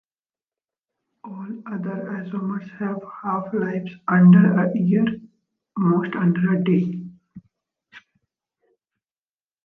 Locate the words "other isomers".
1.67-2.67